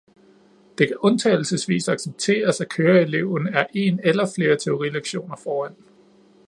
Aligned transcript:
Det 0.77 0.87
kan 0.87 0.97
undtagelsesvist 0.97 1.89
accepteres, 1.89 2.61
at 2.61 2.69
køreeleven 2.69 3.47
er 3.47 3.65
en 3.73 3.99
eller 4.03 4.27
flere 4.35 4.57
teorilektioner 4.57 5.35
foran 5.35 5.75